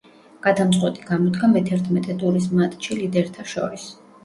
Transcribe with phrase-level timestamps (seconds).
[0.45, 3.89] გადამწყვეტი გამოდგა მეთერთმეტე ტურის მატჩი ლიდერთა შორის.